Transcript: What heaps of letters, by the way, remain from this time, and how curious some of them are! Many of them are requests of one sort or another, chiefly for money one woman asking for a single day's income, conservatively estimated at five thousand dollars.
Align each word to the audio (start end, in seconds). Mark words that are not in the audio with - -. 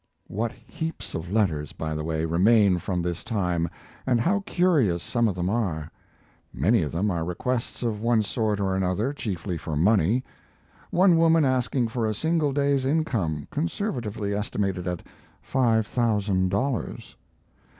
What 0.29 0.51
heaps 0.51 1.13
of 1.13 1.31
letters, 1.31 1.73
by 1.73 1.93
the 1.93 2.03
way, 2.03 2.25
remain 2.25 2.79
from 2.79 3.03
this 3.03 3.23
time, 3.23 3.69
and 4.07 4.19
how 4.19 4.41
curious 4.47 5.03
some 5.03 5.27
of 5.27 5.35
them 5.35 5.47
are! 5.47 5.91
Many 6.51 6.81
of 6.81 6.91
them 6.91 7.11
are 7.11 7.23
requests 7.23 7.83
of 7.83 8.01
one 8.01 8.23
sort 8.23 8.59
or 8.59 8.73
another, 8.75 9.13
chiefly 9.13 9.59
for 9.59 9.75
money 9.75 10.23
one 10.89 11.19
woman 11.19 11.45
asking 11.45 11.89
for 11.89 12.07
a 12.07 12.15
single 12.15 12.51
day's 12.51 12.83
income, 12.83 13.47
conservatively 13.51 14.33
estimated 14.33 14.87
at 14.87 15.03
five 15.39 15.85
thousand 15.85 16.49
dollars. 16.49 17.15